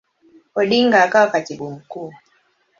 Odinga 0.55 0.99
akawa 1.03 1.31
Katibu 1.33 1.71
Mkuu. 1.71 2.13